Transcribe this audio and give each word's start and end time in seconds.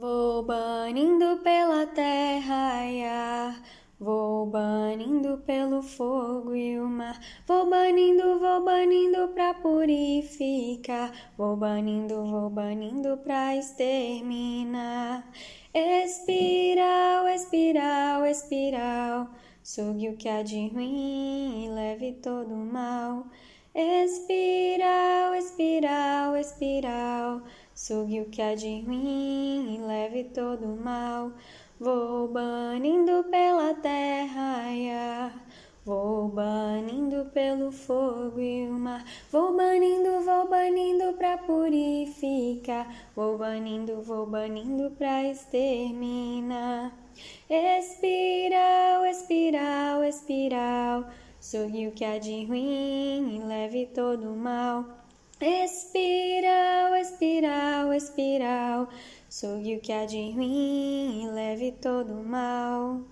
Vou 0.00 0.42
banindo 0.42 1.36
pela 1.42 1.86
terra 1.88 2.86
e 2.86 3.04
ar, 3.04 3.62
vou 3.98 4.46
banindo 4.46 5.36
pelo 5.44 5.82
fogo 5.82 6.54
e 6.56 6.80
o 6.80 6.88
mar. 6.88 7.20
Vou 7.46 7.68
banindo, 7.68 8.38
vou 8.38 8.64
banindo 8.64 9.28
pra 9.34 9.52
purificar, 9.52 11.12
vou 11.36 11.54
banindo, 11.54 12.24
vou 12.24 12.48
banindo 12.48 13.18
pra 13.18 13.54
exterminar. 13.54 15.30
Espiral, 15.74 17.28
espiral, 17.28 18.24
espiral, 18.24 19.28
sugue 19.62 20.08
o 20.08 20.16
que 20.16 20.30
há 20.30 20.42
de 20.42 20.68
ruim 20.68 21.66
e 21.66 21.68
leve 21.68 22.14
todo 22.22 22.54
o 22.54 22.56
mal. 22.56 23.26
Espiral, 23.72 25.34
espiral, 25.36 26.36
espiral, 26.36 27.42
sugue 27.72 28.20
o 28.20 28.28
que 28.28 28.42
há 28.42 28.54
de 28.56 28.80
ruim 28.80 29.79
todo 30.24 30.66
mal. 30.66 31.32
Vou 31.78 32.28
banindo 32.28 33.24
pela 33.30 33.74
terra 33.74 34.70
e 34.70 34.90
ar, 34.90 35.46
vou 35.84 36.28
banindo 36.28 37.24
pelo 37.32 37.72
fogo 37.72 38.38
e 38.38 38.68
o 38.68 38.72
mar. 38.72 39.04
Vou 39.32 39.56
banindo, 39.56 40.20
vou 40.20 40.48
banindo 40.48 41.12
pra 41.14 41.38
purificar, 41.38 42.86
vou 43.16 43.38
banindo, 43.38 44.02
vou 44.02 44.26
banindo 44.26 44.90
pra 44.92 45.24
exterminar. 45.24 46.92
Espiral, 47.48 49.04
espiral, 49.06 50.04
espiral 50.04 51.10
Sorri 51.40 51.88
o 51.88 51.92
que 51.92 52.04
há 52.04 52.18
de 52.18 52.44
ruim 52.44 53.36
e 53.36 53.38
leve 53.42 53.86
todo 53.86 54.30
o 54.30 54.36
mal. 54.36 54.84
Espiral, 55.40 56.39
espiral. 58.40 58.88
Sorri 59.28 59.76
o 59.76 59.80
que 59.80 59.92
há 59.92 60.06
de 60.06 60.32
ruim 60.32 61.24
e 61.24 61.30
leve 61.30 61.72
todo 61.72 62.14
o 62.14 62.24
mal. 62.24 63.02